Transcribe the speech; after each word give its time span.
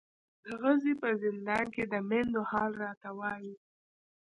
د 0.43 0.45
غزې 0.61 0.93
په 1.01 1.09
زندان 1.23 1.65
کې 1.73 1.83
د 1.91 1.93
میندو 2.09 2.41
حال 2.51 2.71
راته 2.83 3.09
وایي. 3.19 3.55